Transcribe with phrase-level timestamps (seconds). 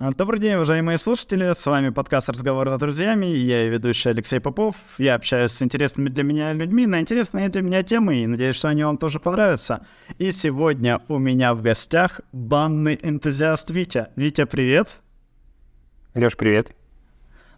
[0.00, 1.52] А, добрый день, уважаемые слушатели.
[1.52, 3.26] С вами подкаст «Разговоры с друзьями».
[3.26, 4.76] Я и ведущий Алексей Попов.
[4.98, 8.68] Я общаюсь с интересными для меня людьми на интересные для меня темы, и надеюсь, что
[8.68, 9.84] они вам тоже понравятся.
[10.18, 14.06] И сегодня у меня в гостях банный энтузиаст Витя.
[14.14, 15.00] Витя, привет.
[16.14, 16.76] Леш, привет.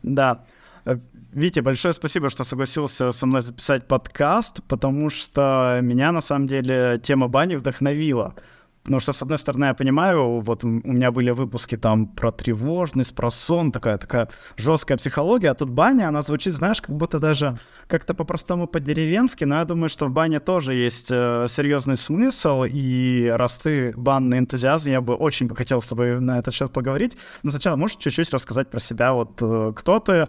[0.03, 0.47] Да.
[0.87, 0.97] Э,
[1.33, 6.99] Витя, большое спасибо, что согласился со мной записать подкаст, потому что меня, на самом деле,
[7.03, 8.35] тема бани вдохновила.
[8.83, 13.15] Потому что, с одной стороны, я понимаю, вот у меня были выпуски там про тревожность,
[13.15, 17.59] про сон, такая такая жесткая психология, а тут баня, она звучит, знаешь, как будто даже
[17.89, 23.31] как-то по-простому по-деревенски, но я думаю, что в бане тоже есть э, серьезный смысл, и
[23.35, 27.19] раз ты банный энтузиаст, я бы очень бы хотел с тобой на этот счет поговорить.
[27.43, 30.27] Но сначала можешь чуть-чуть рассказать про себя, вот э, кто ты,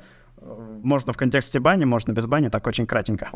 [0.83, 3.29] можно в контексте бани, можно без бани, так очень кратенько.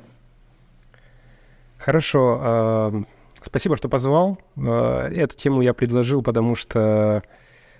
[1.78, 3.06] Хорошо.
[3.46, 4.40] Спасибо, что позвал.
[4.58, 7.22] Э, эту тему я предложил, потому что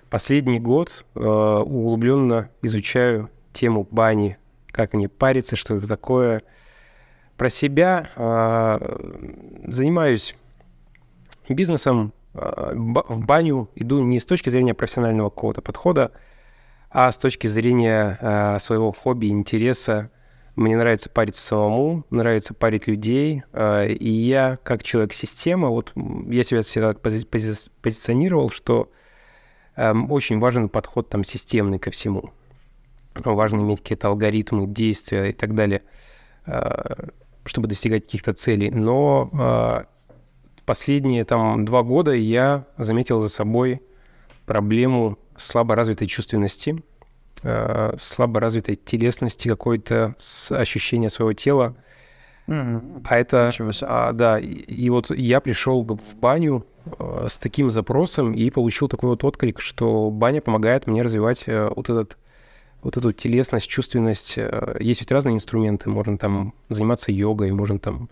[0.08, 6.44] последний год э, углубленно изучаю тему бани, как они парятся, что это такое.
[7.36, 10.36] Про себя э, занимаюсь
[11.48, 16.12] бизнесом, в баню иду не с точки зрения профессионального какого-то подхода,
[16.90, 20.10] а с точки зрения своего хобби, интереса,
[20.56, 23.42] мне нравится парить самому, нравится парить людей.
[23.52, 28.90] Э, и я, как человек-система, вот я себя всегда пози- пози- позиционировал, что
[29.76, 32.30] эм, очень важен подход там системный ко всему.
[33.22, 35.82] Важно иметь какие-то алгоритмы, действия и так далее,
[36.46, 37.08] э,
[37.44, 38.70] чтобы достигать каких-то целей.
[38.70, 39.84] Но э,
[40.64, 43.82] последние там два года я заметил за собой
[44.46, 46.82] проблему слабо развитой чувственности–
[47.98, 50.14] слабо развитой телесности, какое-то
[50.50, 51.76] ощущение своего тела.
[52.46, 53.06] Mm-hmm.
[53.08, 53.50] А это,
[53.82, 56.64] а, да, и, и вот я пришел в баню
[56.98, 61.68] э, с таким запросом и получил такой вот отклик, что баня помогает мне развивать э,
[61.74, 62.16] вот этот
[62.82, 64.38] вот эту телесность, чувственность.
[64.38, 68.08] Э, есть ведь разные инструменты, можно там заниматься йогой, можно там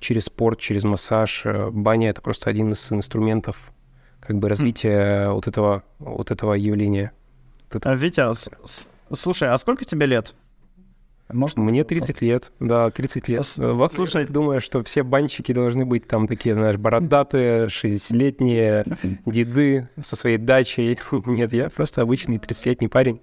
[0.00, 1.42] через спорт, через массаж.
[1.44, 3.70] Э, баня— это просто один из инструментов
[4.20, 5.32] как бы развития mm.
[5.32, 7.12] вот этого, вот этого явления.
[7.82, 8.32] А, Витя,
[9.14, 10.34] слушай, а сколько тебе лет?
[11.28, 13.54] Может, Мне 30 лет, да, 30 лет.
[13.56, 18.84] Вот слушай, думаю, что все банчики должны быть там такие, знаешь, бородатые, 60-летние
[19.26, 20.96] деды со своей дачей.
[21.26, 23.20] Нет, я просто обычный 30-летний парень.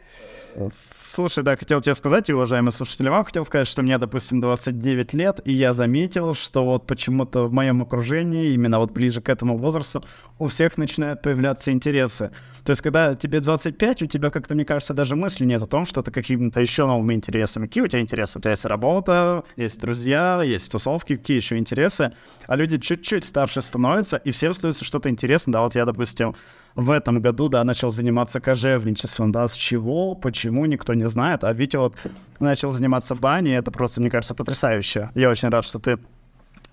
[0.72, 5.40] Слушай, да, хотел тебе сказать, уважаемый слушатель, вам хотел сказать, что мне, допустим, 29 лет,
[5.46, 10.04] и я заметил, что вот почему-то в моем окружении, именно вот ближе к этому возрасту,
[10.38, 12.32] у всех начинают появляться интересы.
[12.64, 15.86] То есть, когда тебе 25, у тебя как-то, мне кажется, даже мысли нет о том,
[15.86, 17.66] что ты какими-то еще новыми интересами.
[17.66, 18.38] Какие у тебя интересы?
[18.38, 22.14] У тебя есть работа, есть друзья, есть тусовки, какие еще интересы?
[22.48, 25.54] А люди чуть-чуть старше становятся, и всем становится что-то интересно.
[25.54, 26.36] Да, вот я, допустим,
[26.76, 31.54] в этом году, да, начал заниматься кожевничеством, да, с чего, почему, никто не знает, а
[31.54, 31.96] Витя вот
[32.40, 35.10] начал заниматься баней, это просто, мне кажется, потрясающе.
[35.16, 35.98] Я очень рад, что ты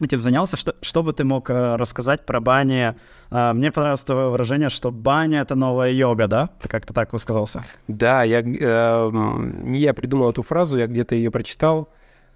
[0.01, 0.57] этим занялся.
[0.57, 2.95] Что, что бы ты мог э, рассказать про бани?
[3.31, 6.49] Э, мне понравилось твое выражение, что баня— это новая йога, да?
[6.63, 7.65] Ты как-то так высказался.
[7.89, 11.89] Да, я, э, не я придумал эту фразу, я где-то ее прочитал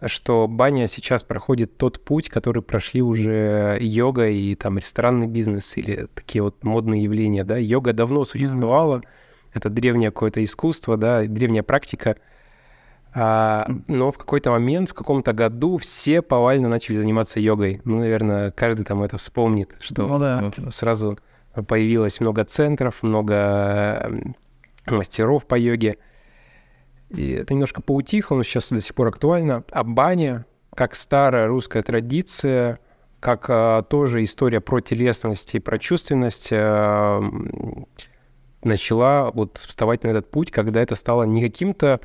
[0.06, 6.08] что баня сейчас проходит тот путь, который прошли уже йога и там ресторанный бизнес или
[6.14, 7.56] такие вот модные явления, да.
[7.56, 9.04] Йога давно существовала, mm-hmm.
[9.54, 12.16] Это древнее какое-то искусство, да, древняя практика.
[13.14, 17.80] А, но в какой-то момент, в каком-то году все повально начали заниматься йогой.
[17.84, 20.50] Ну, наверное, каждый там это вспомнит, что ну, да.
[20.70, 21.18] сразу
[21.68, 24.12] появилось много центров, много
[24.86, 25.98] мастеров по йоге.
[27.10, 29.62] И это немножко поутихло, но сейчас до сих пор актуально.
[29.70, 32.80] А баня, как старая русская традиция,
[33.20, 37.22] как а, тоже история про телесность и про чувственность, а,
[38.64, 42.00] начала вот вставать на этот путь, когда это стало не каким-то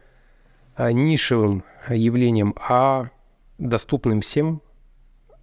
[0.75, 3.09] а, нишевым явлением, а
[3.57, 4.61] доступным всем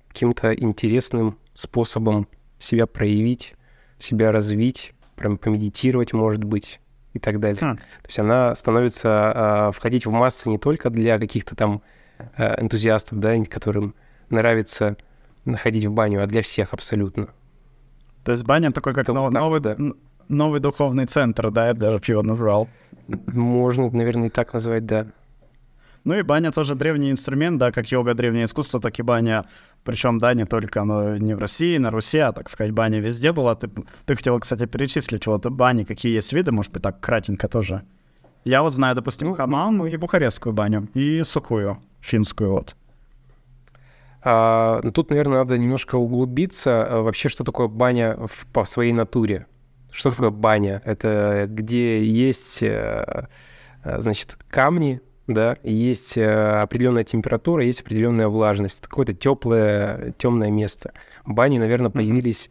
[0.09, 2.27] каким-то интересным способом
[2.59, 3.55] себя проявить,
[3.99, 6.81] себя развить, прям помедитировать, может быть,
[7.13, 7.59] и так далее.
[7.61, 7.77] Хм.
[7.77, 11.83] То есть она становится э, входить в массы не только для каких-то там
[12.37, 13.95] э, энтузиастов, да, которым
[14.31, 14.97] нравится
[15.45, 17.29] находить в баню, а для всех абсолютно.
[18.25, 19.77] То есть баня такой как нов, новый, да.
[20.29, 22.69] Новый духовный центр, да, я даже его назвал.
[23.09, 25.07] Можно, наверное, и так назвать, да.
[26.05, 29.45] Ну и баня тоже древний инструмент, да, как йога древнее искусство, так и баня.
[29.83, 33.33] Причем, да, не только но не в России, на Руси, а, так сказать, баня везде
[33.33, 33.57] была.
[33.57, 33.69] Ты,
[34.05, 37.83] ты хотел, кстати, перечислить вот бани, какие есть виды, может быть, так кратенько тоже.
[38.45, 42.77] Я вот знаю, допустим, хамам и бухарестскую баню, и сухую, финскую вот.
[44.23, 46.87] А, ну, тут, наверное, надо немножко углубиться.
[46.87, 49.47] А, вообще, что такое баня в, по своей натуре?
[49.97, 50.83] Что такое баня?
[50.85, 53.29] Это где есть, э,
[53.83, 58.83] э, значит, камни, да, есть определенная температура, есть определенная влажность.
[58.83, 60.93] Какое-то теплое, темное место.
[61.25, 62.51] Бани, наверное, появились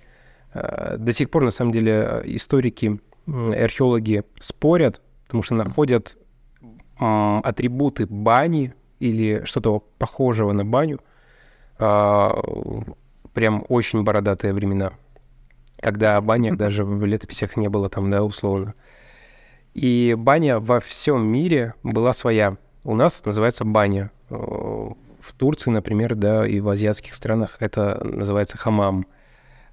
[0.53, 6.17] до сих пор, на самом деле, историки, археологи спорят, потому что находят
[6.97, 10.99] атрибуты бани или что-то похожего на баню
[11.77, 12.41] а,
[13.33, 14.93] прям очень бородатые времена,
[15.79, 18.73] когда баня даже в летописях не было там, да, условно.
[19.73, 22.57] И баня во всем мире была своя.
[22.83, 24.11] У нас называется баня.
[24.29, 29.05] В Турции, например, да, и в азиатских странах это называется хамам.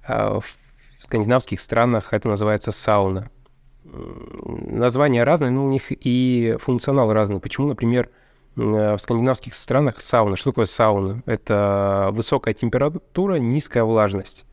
[0.05, 0.57] А в
[0.99, 3.29] скандинавских странах это называется сауна.
[3.85, 7.39] Названия разные, но у них и функционал разный.
[7.39, 8.09] Почему, например,
[8.55, 10.35] в скандинавских странах сауна.
[10.35, 11.23] Что такое сауна?
[11.25, 14.45] Это высокая температура, низкая влажность.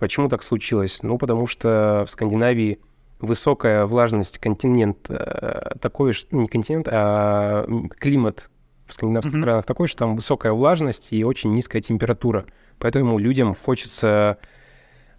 [0.00, 1.02] Почему так случилось?
[1.02, 2.80] Ну, потому что в Скандинавии
[3.20, 7.66] высокая влажность континент э, такой, не континент, а
[7.98, 8.48] климат
[8.86, 9.42] в скандинавских mm-hmm.
[9.42, 12.46] странах такой, что там высокая влажность и очень низкая температура.
[12.78, 14.38] Поэтому людям хочется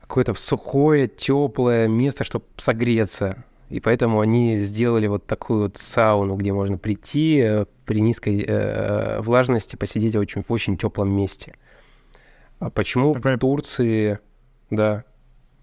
[0.01, 3.45] какое-то сухое, теплое место, чтобы согреться.
[3.69, 9.22] И поэтому они сделали вот такую вот сауну, где можно прийти э, при низкой э,
[9.22, 11.54] влажности, посидеть очень, в очень теплом месте.
[12.57, 13.36] А почему Такой...
[13.36, 14.19] в Турции,
[14.72, 15.04] да,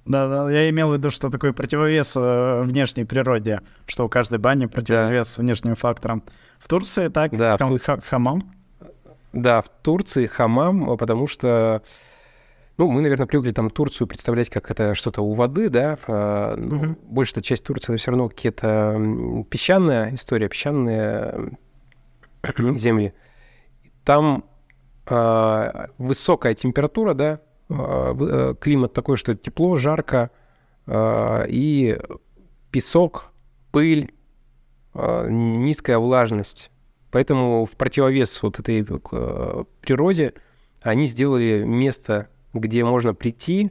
[0.09, 4.39] да, да, я имел в виду, что такой противовес э, внешней природе, что у каждой
[4.39, 5.43] бани противовес да.
[5.43, 6.23] внешним факторам.
[6.59, 7.37] В Турции так?
[7.37, 8.01] Да, хам, в...
[8.03, 8.55] хамам?
[9.35, 11.83] Да, в Турции хамам, потому что
[12.79, 15.99] ну, мы, наверное, привыкли там Турцию представлять как это что-то у воды, да.
[16.07, 16.99] А, ну, угу.
[17.03, 21.59] Большая часть Турции все равно какие-то песчаная история, песчаные
[22.77, 23.13] земли.
[24.05, 24.45] Там
[25.07, 30.31] э, высокая температура, да, э, климат такой, что тепло, жарко,
[30.87, 31.99] э, и
[32.71, 33.31] песок,
[33.73, 34.13] пыль,
[34.95, 36.71] э, низкая влажность.
[37.11, 40.35] Поэтому в противовес вот этой э, природе
[40.83, 43.71] они сделали место где можно прийти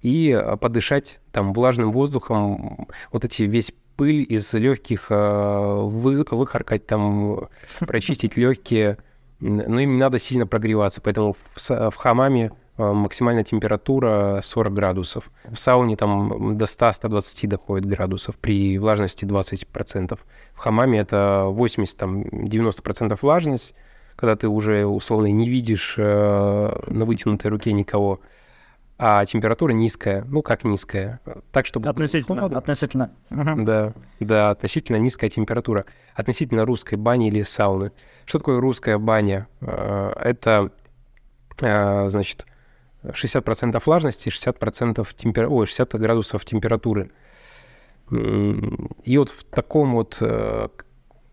[0.00, 6.86] и а, подышать там влажным воздухом, вот эти весь пыль из легких а, вы, выхаркать,
[6.86, 7.48] там,
[7.80, 8.98] прочистить легкие.
[9.40, 15.30] Но им не надо сильно прогреваться, поэтому в, в хамаме а, максимальная температура 40 градусов.
[15.44, 20.18] В сауне там до 100-120 доходит градусов при влажности 20%.
[20.54, 23.74] В хамаме это 80-90% влажность,
[24.16, 28.20] когда ты уже условно не видишь э, на вытянутой руке никого,
[29.00, 31.20] а температура низкая, ну как низкая,
[31.52, 35.84] так чтобы относительно, относительно, да, да, относительно низкая температура,
[36.16, 37.92] относительно русской бани или сауны.
[38.24, 39.46] Что такое русская баня?
[39.60, 40.72] Э, это,
[41.60, 42.44] э, значит,
[43.12, 45.48] 60% влажности, 60% темпер...
[45.50, 47.10] Ой, 60 градусов температуры.
[48.10, 50.68] И вот в таком вот э,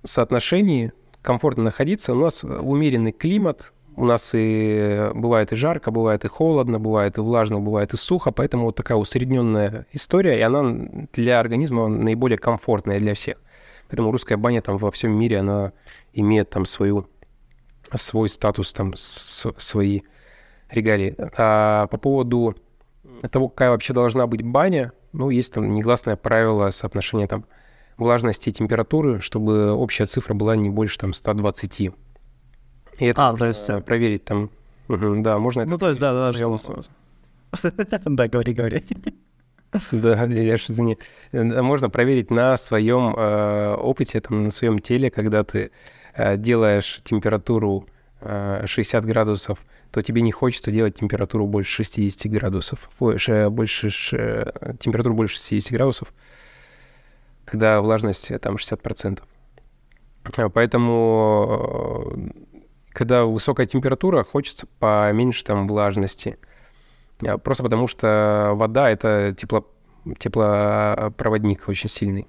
[0.04, 0.92] соотношении
[1.22, 2.14] комфортно находиться.
[2.14, 7.22] У нас умеренный климат, у нас и бывает и жарко, бывает и холодно, бывает и
[7.22, 13.00] влажно, бывает и сухо, поэтому вот такая усредненная история, и она для организма наиболее комфортная
[13.00, 13.38] для всех.
[13.88, 15.72] Поэтому русская баня там во всем мире, она
[16.14, 17.08] имеет там свою,
[17.94, 20.02] свой статус, там с, свои
[20.76, 21.16] регалии.
[21.38, 22.56] А по поводу
[23.32, 27.46] того, какая вообще должна быть баня, ну, есть там негласное правило соотношения там
[27.98, 31.80] влажности и температуры, чтобы общая цифра была не больше там 120.
[31.80, 31.92] И
[33.06, 34.50] это а, то есть э, проверить там.
[34.88, 36.84] Угу, да, можно Ну, то есть, да, да, пожалуйста.
[38.06, 38.84] Да, говори, говори.
[39.92, 40.98] Да, Леш, извини.
[41.32, 45.72] Э, можно проверить на своем э, опыте, там, на своем теле, когда ты
[46.14, 47.88] э, делаешь температуру
[48.22, 49.60] э, 60 градусов,
[49.96, 52.90] то тебе не хочется делать температуру больше 60 градусов.
[53.00, 53.90] Больше, больше,
[54.80, 56.14] температуру больше 60 градусов
[57.46, 59.22] когда влажность э, там 60%.
[60.38, 62.30] А, поэтому, э,
[62.90, 66.38] когда высокая температура, хочется поменьше там влажности.
[67.26, 69.72] А, просто потому что вода— это тепло,
[70.18, 72.28] теплопроводник очень сильный.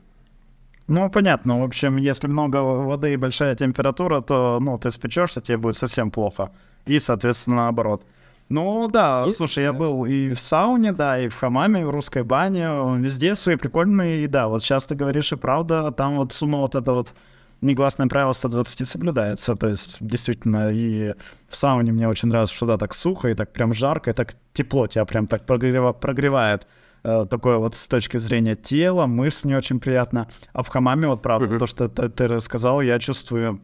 [0.87, 1.61] Ну, понятно.
[1.61, 6.13] В общем, если много воды и большая температура, то, ну, ты спечешься, тебе будет совсем
[6.13, 6.53] плохо.
[6.87, 8.03] И, соответственно, наоборот.
[8.49, 9.39] Ну да, Есть?
[9.39, 13.35] слушай, я был и в сауне, да, и в хамаме, и в русской бане, везде
[13.35, 16.93] свои прикольные, и да, вот сейчас ты говоришь, и правда, там вот сумма вот это
[16.93, 17.13] вот
[17.61, 21.15] негласное правило 120 соблюдается, то есть действительно и
[21.49, 24.35] в сауне мне очень нравится, что да, так сухо, и так прям жарко, и так
[24.53, 26.69] тепло тебя прям так прогрева, прогревает
[27.03, 31.21] э, такое вот с точки зрения тела, мышц мне очень приятно, а в хамаме вот
[31.21, 33.61] правда, то, что ты, ты рассказал, я чувствую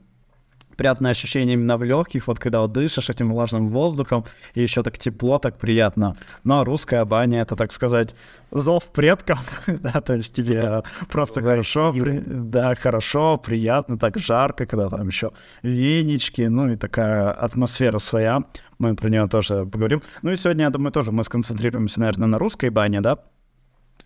[0.76, 4.24] приятное ощущение именно в легких, вот когда вот дышишь этим влажным воздухом,
[4.54, 6.16] и еще так тепло, так приятно.
[6.44, 8.14] Ну а русская баня это, так сказать,
[8.50, 14.88] зов предков, да, то есть тебе просто хорошо, при, да, хорошо, приятно, так жарко, когда
[14.88, 18.42] там еще венички, ну и такая атмосфера своя,
[18.78, 20.02] мы про нее тоже поговорим.
[20.22, 23.18] Ну и сегодня, я думаю, тоже мы сконцентрируемся, наверное, на русской бане, да,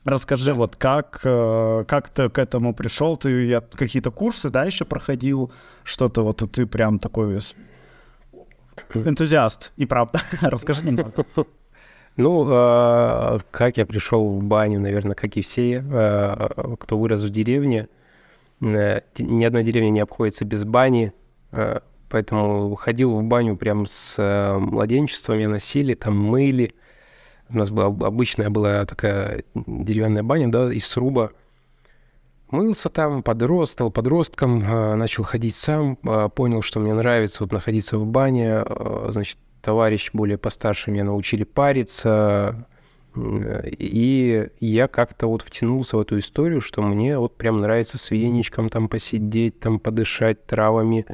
[0.06, 3.16] Расскажи, вот как, э, как ты к этому пришел?
[3.16, 5.50] Ты какие-то курсы, да, еще проходил?
[5.82, 7.40] Что-то вот ты прям такой
[8.94, 10.20] энтузиаст, и правда.
[10.42, 11.12] Расскажи немного.
[12.16, 17.30] Ну, э, как я пришел в баню, наверное, как и все, э, кто вырос в
[17.30, 17.88] деревне.
[18.60, 21.12] Ни одна деревня не обходится без бани,
[22.08, 26.74] поэтому ходил в баню прям с младенчества, меня носили, там мыли,
[27.48, 31.32] у нас была обычная была такая деревянная баня, да, из сруба.
[32.50, 37.52] Мылся там, подрос, стал подростком, а, начал ходить сам, а, понял, что мне нравится вот
[37.52, 38.58] находиться в бане.
[38.58, 42.66] А, значит, товарищ более постарше меня научили париться,
[43.16, 48.68] и я как-то вот втянулся в эту историю, что мне вот прям нравится с веничком
[48.68, 51.06] там посидеть, там подышать травами.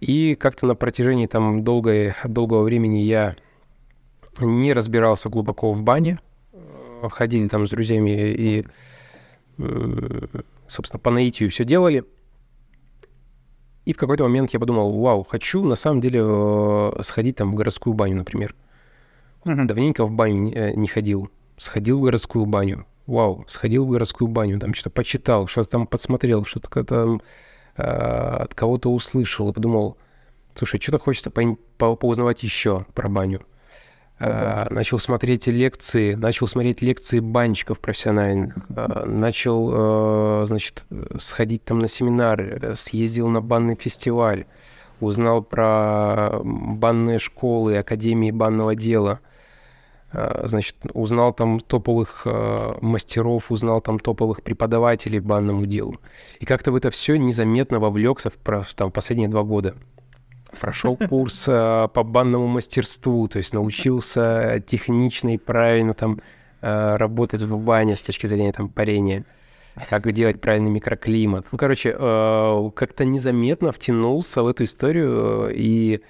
[0.00, 3.34] И как-то на протяжении там долгой, долгого времени я
[4.40, 6.18] не разбирался глубоко в бане.
[7.02, 8.66] Ходили там с друзьями и,
[10.66, 12.04] собственно, по наитию все делали.
[13.84, 17.54] И в какой-то момент я подумал, вау, хочу на самом деле э, сходить там в
[17.54, 18.54] городскую баню, например.
[19.44, 19.64] Uh-huh.
[19.64, 21.30] Давненько в баню э, не ходил.
[21.56, 22.84] Сходил в городскую баню.
[23.06, 27.22] Вау, сходил в городскую баню, там что-то почитал, что-то там подсмотрел, что-то там
[27.76, 29.96] э, от кого-то услышал и подумал,
[30.56, 33.46] слушай, что-то хочется по- по- поузнавать еще про баню.
[34.18, 40.86] Uh, начал смотреть лекции, начал смотреть лекции банщиков профессиональных, uh, начал, uh, значит,
[41.18, 44.46] сходить там на семинары, съездил на банный фестиваль,
[45.00, 49.20] узнал про банные школы, академии банного дела,
[50.12, 52.26] значит, узнал там топовых
[52.80, 56.00] мастеров, узнал там топовых преподавателей банному делу.
[56.40, 59.74] И как-то в это все незаметно вовлекся в, там, последние два года
[60.56, 66.20] прошел курс э, по банному мастерству, то есть научился технично и правильно там
[66.60, 69.24] э, работать в бане с точки зрения там парения,
[69.88, 71.46] как делать правильный микроклимат.
[71.52, 76.00] Ну, короче, э, как-то незаметно втянулся в эту историю и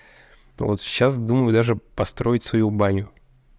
[0.59, 3.11] вот сейчас думаю даже построить свою баню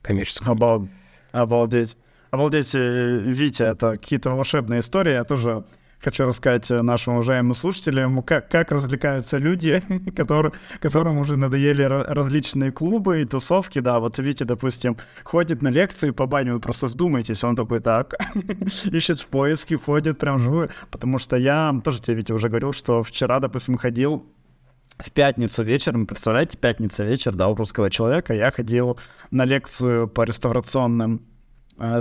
[0.01, 0.51] коммерческую.
[0.51, 0.87] Обал...
[1.31, 1.97] Обалдеть.
[2.31, 5.13] Обалдеть, Витя, это какие-то волшебные истории.
[5.13, 5.63] Я тоже
[5.99, 9.81] хочу рассказать э, нашим уважаемым слушателям, как, как развлекаются люди,
[10.15, 13.79] которые, которым уже надоели различные клубы и тусовки.
[13.79, 18.15] Да, вот Витя, допустим, ходит на лекции по бане, вы просто вдумайтесь, он такой, так,
[18.85, 20.69] ищет в поиске, ходит прям живой.
[20.91, 24.25] Потому что я тоже тебе, Витя, уже говорил, что вчера, допустим, ходил
[24.97, 28.97] в пятницу вечером, представляете, пятница вечер, да, у русского человека, я ходил
[29.29, 31.21] на лекцию по реставрационным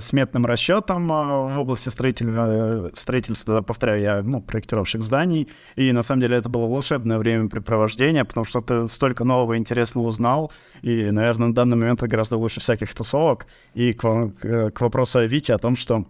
[0.00, 6.22] сметным расчетом э, в области строителя, строительства, повторяю, я ну, проектировщик зданий, и на самом
[6.22, 10.52] деле это было волшебное времяпрепровождение, потому что ты столько нового интересного узнал,
[10.82, 13.46] и, наверное, на данный момент это гораздо лучше всяких тусовок.
[13.74, 14.30] И к,
[14.72, 16.06] к, вопросу о Вите, о том, что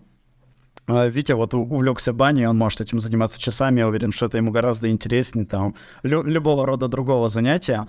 [0.87, 4.53] э, Витя вот увлекся баней, он может этим заниматься часами, я уверен, что это ему
[4.53, 7.89] гораздо интереснее там лю- любого рода другого занятия.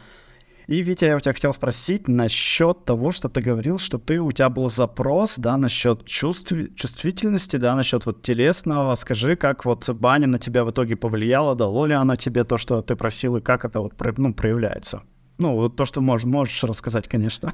[0.67, 4.33] И, Витя, я у тебя хотел спросить насчет того, что ты говорил, что ты, у
[4.33, 8.95] тебя был запрос, да, насчет чувств, чувствительности, да, насчет вот телесного.
[8.95, 12.81] Скажи, как вот баня на тебя в итоге повлияла, дало ли она тебе то, что
[12.81, 15.03] ты просил, и как это вот, ну, проявляется?
[15.37, 17.53] Ну, вот то, что можешь, можешь рассказать, конечно.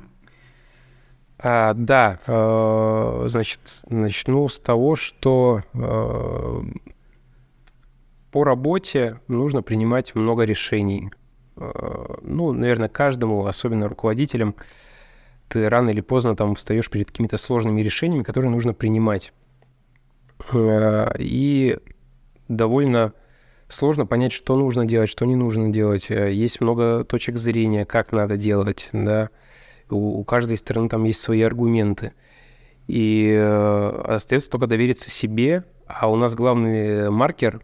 [1.37, 6.61] А, да, э, значит, начну с того, что э,
[8.31, 11.11] по работе нужно принимать много решений.
[11.57, 14.55] Э, ну, наверное, каждому, особенно руководителям,
[15.47, 19.33] ты рано или поздно там встаешь перед какими-то сложными решениями, которые нужно принимать.
[20.53, 21.77] Э, и
[22.47, 23.13] довольно
[23.67, 26.09] сложно понять, что нужно делать, что не нужно делать.
[26.09, 29.29] Э, есть много точек зрения, как надо делать, да.
[29.89, 32.13] У, у каждой стороны там есть свои аргументы.
[32.87, 33.33] И
[34.05, 37.61] остается только довериться себе, а у нас главный маркер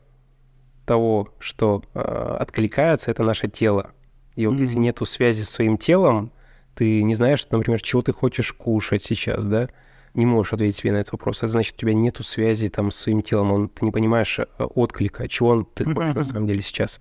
[0.89, 3.91] того, что э, откликается, это наше тело.
[4.35, 4.61] И вот mm-hmm.
[4.61, 6.31] если нету связи с своим телом,
[6.73, 9.69] ты не знаешь, например, чего ты хочешь кушать сейчас, да,
[10.15, 11.43] не можешь ответить себе на этот вопрос.
[11.43, 14.45] Это значит, у тебя нету связи там с своим телом, он, ты не понимаешь э,
[14.57, 16.99] отклика, чего он, ты хочешь на самом деле сейчас.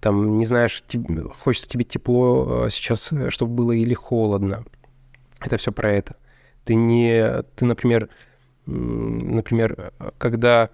[0.00, 4.64] Там, не знаешь, тебе, хочется тебе тепло э, сейчас, э, чтобы было или холодно.
[5.40, 6.14] Это все про это.
[6.64, 8.08] Ты не, ты, например,
[8.66, 10.70] например, когда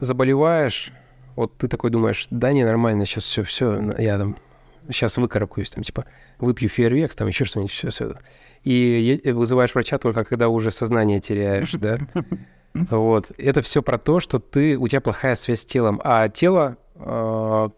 [0.00, 0.92] заболеваешь,
[1.40, 4.36] вот ты такой думаешь, да не, нормально, сейчас все, все, я там,
[4.88, 6.04] сейчас выкарабкаюсь, там, типа,
[6.38, 8.14] выпью фейерверк, там, еще что-нибудь, все, все.
[8.62, 11.98] И вызываешь врача только когда уже сознание теряешь, да?
[12.72, 13.32] Вот.
[13.36, 16.00] Это все про то, что ты, у тебя плохая связь с телом.
[16.04, 17.70] А тело, а,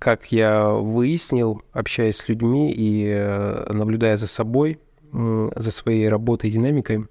[0.00, 4.80] как я выяснил, общаясь с людьми и э, наблюдая за собой,
[5.12, 7.06] за своей работой и динамикой,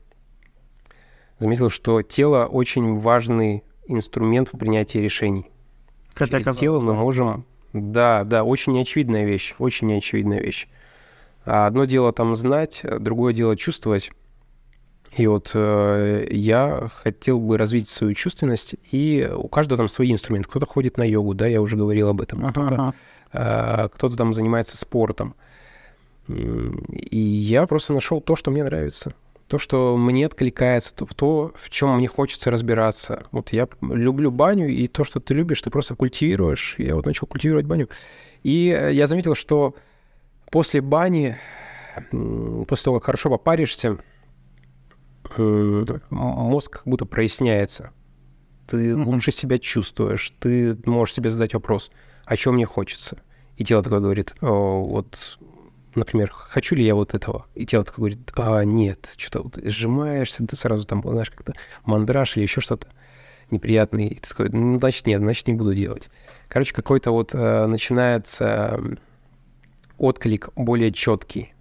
[1.40, 5.50] заметил, что тело очень важный инструмент в принятии решений.
[6.16, 7.46] Хотя Через тело мы можем...
[7.74, 10.68] Да, да, очень неочевидная вещь, очень неочевидная вещь.
[11.46, 14.12] А одно дело там знать, другое дело чувствовать.
[15.18, 20.50] И вот э, я хотел бы развить свою чувственность, и у каждого там свои инструменты.
[20.50, 22.48] Кто-то ходит на йогу, да, я уже говорил об этом.
[22.48, 22.94] Кто-то,
[23.34, 25.36] э, кто-то там занимается спортом.
[26.28, 29.14] И я просто нашел то, что мне нравится.
[29.48, 33.28] То, что мне откликается, то, в то, в чем мне хочется разбираться.
[33.32, 36.76] Вот я люблю баню, и то, что ты любишь, ты просто культивируешь.
[36.80, 37.88] Я вот начал культивировать баню.
[38.42, 39.76] И я заметил, что
[40.52, 41.38] после бани,
[42.12, 44.00] после того, как хорошо попаришься,
[45.38, 47.92] Э, мозг как будто проясняется.
[48.68, 51.92] Ты лучше себя чувствуешь, ты можешь себе задать вопрос,
[52.26, 53.22] о чем мне хочется.
[53.58, 55.40] И тело такое говорит, вот,
[55.96, 57.46] например, хочу ли я вот этого?
[57.56, 62.38] И тело такое говорит, а, нет, что-то вот сжимаешься, ты сразу там, знаешь, как-то мандраж
[62.38, 62.88] или еще что-то
[63.52, 64.08] неприятный.
[64.08, 66.10] И ты такой, ну, значит, нет, значит, не буду делать.
[66.48, 68.80] Короче, какой-то вот э, начинается
[69.98, 71.54] отклик более четкий.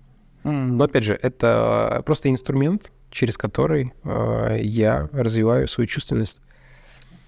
[0.44, 0.66] Mm.
[0.72, 6.38] Но опять же, это просто инструмент, через который э, я развиваю свою чувственность.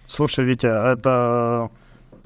[0.06, 1.70] Слушай, Витя, это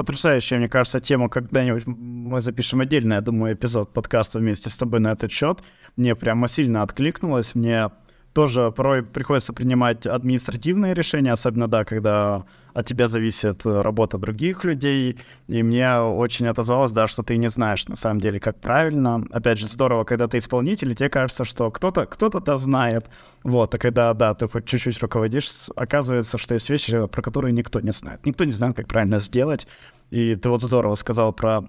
[0.00, 1.28] потрясающая, мне кажется, тема.
[1.28, 5.58] Когда-нибудь мы запишем отдельный, я думаю, эпизод подкаста вместе с тобой на этот счет.
[5.96, 7.54] Мне прямо сильно откликнулось.
[7.54, 7.90] Мне
[8.32, 15.18] тоже порой приходится принимать административные решения, особенно, да, когда от тебя зависит работа других людей,
[15.48, 19.24] и мне очень отозвалось, да, что ты не знаешь на самом деле, как правильно.
[19.30, 23.10] Опять же, здорово, когда ты исполнитель, и тебе кажется, что кто-то кто-то знает,
[23.42, 27.80] вот, а когда, да, ты хоть чуть-чуть руководишь, оказывается, что есть вещи, про которые никто
[27.80, 28.24] не знает.
[28.26, 29.66] Никто не знает, как правильно сделать,
[30.10, 31.68] и ты вот здорово сказал про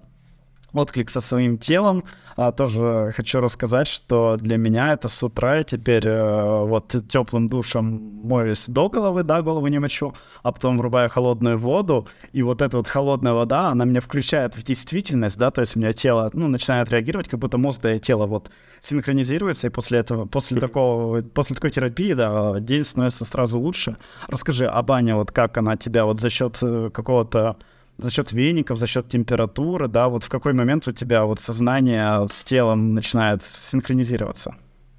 [0.72, 2.04] отклик со своим телом.
[2.36, 7.48] А, тоже хочу рассказать, что для меня это с утра я теперь э, вот теплым
[7.48, 12.62] душем моюсь до головы, да, голову не мочу, а потом врубаю холодную воду, и вот
[12.62, 16.30] эта вот холодная вода, она меня включает в действительность, да, то есть у меня тело,
[16.32, 20.60] ну, начинает реагировать, как будто мозг, да, и тело вот синхронизируется, и после этого, после
[20.60, 23.96] такого, после такой терапии, да, день становится сразу лучше.
[24.28, 27.56] Расскажи, а баня, вот как она тебя вот за счет э, какого-то
[27.98, 32.26] за счет веников, за счет температуры, да, вот в какой момент у тебя вот сознание
[32.26, 34.56] с телом начинает синхронизироваться?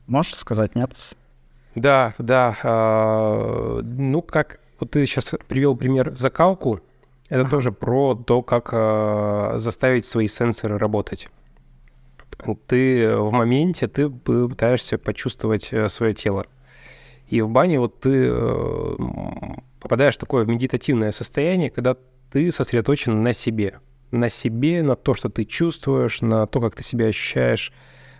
[0.08, 0.92] Можешь сказать, нет?
[1.76, 2.56] Да, да.
[2.64, 6.82] Э, ну, как вот ты сейчас привел пример закалку,
[7.30, 11.30] это тоже про то, как э, заставить свои сенсоры работать.
[12.68, 16.46] Ты в моменте, ты пытаешься почувствовать э, свое тело.
[17.28, 18.96] И в бане вот ты э,
[19.80, 21.96] попадаешь в такое медитативное состояние, когда
[22.34, 23.80] ты сосредоточен на себе.
[24.10, 27.72] На себе, на то, что ты чувствуешь, на то, как ты себя ощущаешь,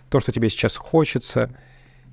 [0.08, 1.50] то, что тебе сейчас хочется.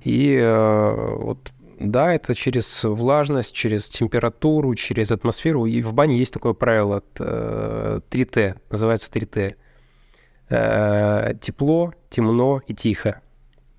[0.02, 5.66] И э, вот да, это через влажность, через температуру, через атмосферу.
[5.66, 9.54] И в бане есть такое правило э, 3Т, называется 3Т.
[10.48, 13.20] Э, тепло, темно и тихо.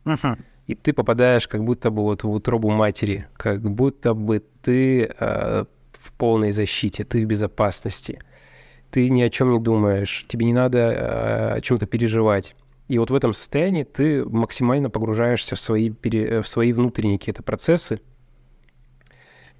[0.05, 0.37] Uh-huh.
[0.67, 5.65] И ты попадаешь как будто бы вот в утробу матери, как будто бы ты э,
[6.03, 8.19] в полной защите, ты в безопасности.
[8.91, 12.55] Ты ни о чем не думаешь, тебе не надо э, о чем-то переживать.
[12.89, 18.01] И вот в этом состоянии ты максимально погружаешься в свои, в свои внутренние какие-то процессы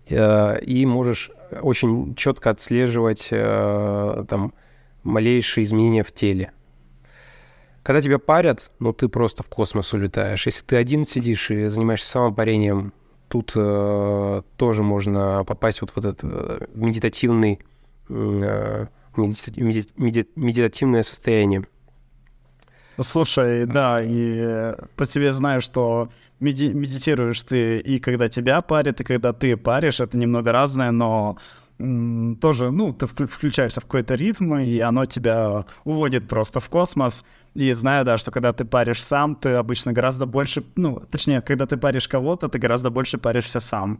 [0.09, 4.53] э, и можешь очень четко отслеживать э, там
[5.03, 6.51] малейшие изменения в теле.
[7.81, 10.45] Когда тебя парят, ну ты просто в космос улетаешь.
[10.45, 12.93] Если ты один сидишь и занимаешься самопарением,
[13.27, 17.59] тут э, тоже можно попасть вот в этот э, медитативный,
[18.09, 18.85] э,
[19.17, 21.65] меди, меди, медитативное состояние.
[23.01, 26.09] Слушай, да, и по себе знаю, что
[26.39, 31.37] меди медитируешь ты и когда тебя парят, и когда ты паришь, это немного разное, но
[31.77, 37.25] тоже, ну, ты включаешься в какой-то ритм, и оно тебя уводит просто в космос.
[37.55, 41.65] И знаю, да, что когда ты паришь сам, ты обычно гораздо больше, ну, точнее, когда
[41.67, 43.99] ты паришь кого-то, ты гораздо больше паришься сам.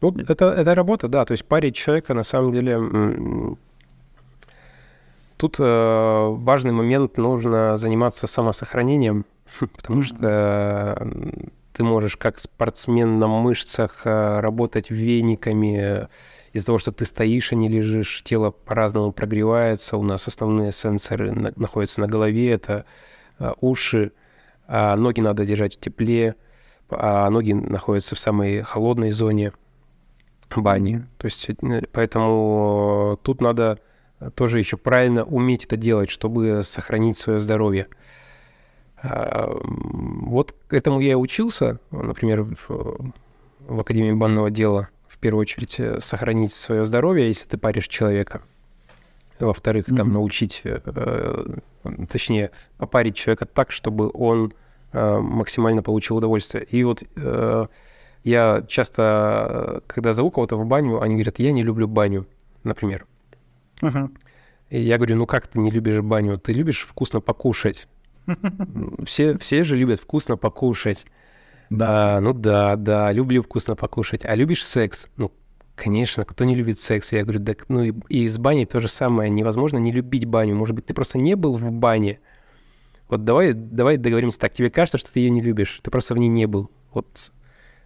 [0.00, 3.58] Ну, это, это работа, да, то есть парить человека, на самом деле,
[5.36, 9.26] тут э, важный момент, нужно заниматься самосохранением,
[9.76, 11.06] потому что э,
[11.74, 16.08] ты можешь как спортсмен на мышцах э, работать вениками
[16.52, 19.96] из-за того, что ты стоишь, а не лежишь, тело по-разному прогревается.
[19.96, 22.84] У нас основные сенсоры на- находятся на голове, это
[23.38, 24.12] а, уши,
[24.66, 26.34] а ноги надо держать в тепле,
[26.90, 29.52] а ноги находятся в самой холодной зоне
[30.56, 31.06] бани.
[31.18, 33.78] То есть, э, поэтому тут надо
[34.34, 37.86] тоже еще правильно уметь это делать, чтобы сохранить свое здоровье.
[39.02, 43.12] А, Вот этому я и учился, например, в,
[43.60, 44.88] в Академии банного дела,
[45.20, 48.42] первую очередь, э, сохранить свое здоровье, если ты паришь человека.
[49.38, 50.12] Во-вторых, там Мгм.
[50.12, 51.44] научить, э, э,
[52.10, 54.52] точнее, попарить человека так, чтобы он
[54.92, 56.64] э, максимально получил удовольствие.
[56.64, 57.66] И вот э,
[58.24, 62.26] я часто, когда зову кого-то в баню, они говорят, я не люблю баню,
[62.64, 63.06] например.
[63.80, 64.12] Мгм.
[64.68, 66.38] И я говорю, ну как ты не любишь баню?
[66.38, 67.86] Ты любишь вкусно покушать.
[69.04, 71.06] Все, все же любят вкусно покушать.
[71.70, 72.20] Да.
[72.20, 74.24] Ну да, да, люблю вкусно покушать.
[74.24, 75.06] А любишь секс?
[75.16, 75.32] Ну,
[75.76, 77.12] конечно, кто не любит секс?
[77.12, 79.30] Я говорю, да, ну и, и с баней то же самое.
[79.30, 80.56] Невозможно не любить баню.
[80.56, 82.18] Может быть, ты просто не был в бане.
[83.08, 84.52] Вот давай, давай договоримся так.
[84.52, 85.80] Тебе кажется, что ты ее не любишь.
[85.82, 86.70] Ты просто в ней не был.
[86.92, 87.30] Вот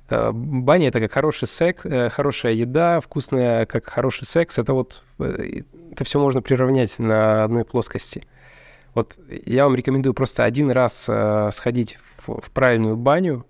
[0.09, 4.59] э, баня это как хороший секс, э, хорошая еда, вкусная, как хороший секс.
[4.59, 8.27] Это вот э, это все можно приравнять на одной плоскости.
[8.95, 11.11] Вот я вам рекомендую просто один раз
[11.53, 13.45] сходить в правильную баню,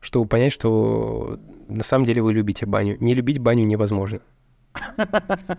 [0.00, 2.96] чтобы понять, что на самом деле вы любите баню.
[3.00, 4.20] Не любить баню невозможно.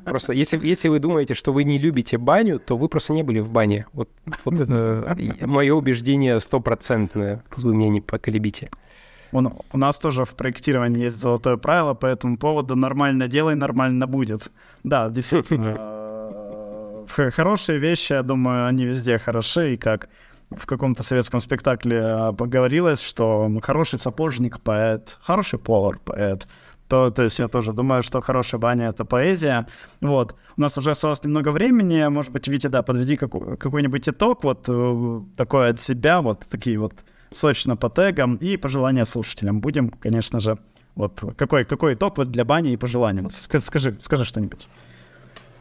[0.05, 3.39] Просто если, если вы думаете, что вы не любите баню, то вы просто не были
[3.39, 3.85] в бане.
[3.93, 4.09] Вот,
[4.45, 5.15] вот это
[5.47, 7.43] мое убеждение стопроцентное.
[7.53, 8.69] Тут вы меня не поколебите.
[9.33, 14.07] У, у нас тоже в проектировании есть золотое правило по этому поводу «нормально делай, нормально
[14.07, 14.51] будет».
[14.83, 15.75] Да, действительно.
[17.17, 20.09] э, Хорошие вещи, я думаю, они везде хороши, и как
[20.51, 26.47] в каком-то советском спектакле э, поговорилось, что хороший сапожник— поэт, хороший повар— поэт.
[26.87, 29.65] То, то есть я тоже думаю, что хорошая баня— это поэзия.
[30.01, 30.35] Вот.
[30.57, 32.05] У нас уже осталось немного времени.
[32.09, 36.77] Может быть, Витя, да, подведи какой- какой-нибудь итог, вот э, такой от себя, вот такие
[36.77, 36.93] вот
[37.31, 39.61] сочно по тегам и пожелания слушателям.
[39.61, 40.57] Будем, конечно же,
[40.95, 43.21] вот какой, какой итог вот для бани и пожелания?
[43.21, 44.67] Вот ска- Скажи, скажи что-нибудь.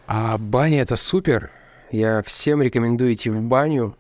[0.09, 1.51] А баня это супер.
[1.93, 3.95] Я всем рекомендую идти в баню.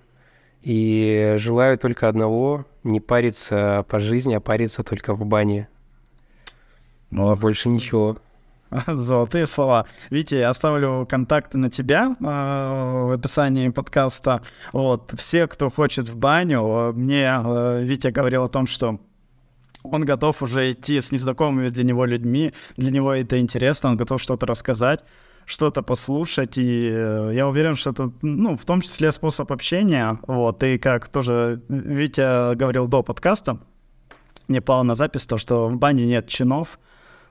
[0.63, 5.69] И желаю только одного— не париться по жизни, а париться только в бане.
[7.11, 8.15] Больше ничего.
[8.87, 9.87] Золотые слова.
[10.11, 14.43] Витя, я оставлю контакты на тебя э, в описании подкаста.
[14.73, 19.01] Вот, все, кто хочет в баню, мне э, Витя говорил о том, что
[19.83, 24.21] он готов уже идти с незнакомыми для него людьми, для него это интересно, он готов
[24.21, 25.05] что-то рассказать,
[25.51, 30.63] что-то послушать, и э, я уверен, что это, ну, в том числе способ общения, вот,
[30.63, 33.59] и как тоже Витя говорил до подкаста,
[34.49, 36.79] мне пало на запись то, что в бане нет чинов,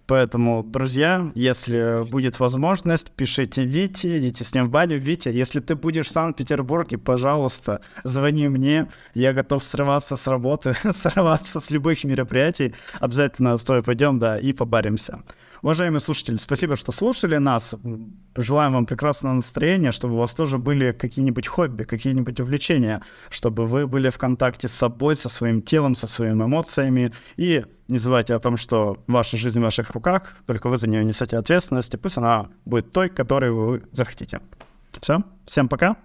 [0.10, 4.98] Поэтому, друзья, если будет возможность, пишите Вите, идите с ним в баню.
[4.98, 8.88] Витя, если ты будешь в Санкт-Петербурге, пожалуйста, звони мне.
[9.14, 12.74] Я готов срываться с работы, срываться с любых мероприятий.
[13.00, 15.22] Обязательно с тобой пойдем, да, и побаримся.
[15.62, 17.76] Уважаемые слушатели, спасибо, что слушали нас.
[18.36, 23.86] Желаем вам прекрасного настроения, чтобы у вас тоже были какие-нибудь хобби, какие-нибудь увлечения, чтобы вы
[23.86, 27.12] были в контакте с собой, со своим телом, со своими эмоциями.
[27.36, 31.04] И не забывайте о том, что ваша жизнь в ваших руках, только вы за нее
[31.04, 34.40] несете ответственность, и пусть она будет той, которой вы захотите.
[35.02, 35.98] Все, всем пока.